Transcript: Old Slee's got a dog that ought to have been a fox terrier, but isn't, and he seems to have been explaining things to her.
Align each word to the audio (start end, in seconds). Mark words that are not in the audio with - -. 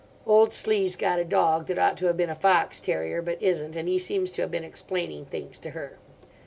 Old 0.25 0.51
Slee's 0.51 0.95
got 0.95 1.19
a 1.19 1.23
dog 1.23 1.67
that 1.67 1.77
ought 1.77 1.95
to 1.97 2.07
have 2.07 2.17
been 2.17 2.31
a 2.31 2.33
fox 2.33 2.79
terrier, 2.79 3.21
but 3.21 3.39
isn't, 3.39 3.75
and 3.75 3.87
he 3.87 3.99
seems 3.99 4.31
to 4.31 4.41
have 4.41 4.49
been 4.49 4.63
explaining 4.63 5.25
things 5.25 5.59
to 5.59 5.69
her. 5.77 5.99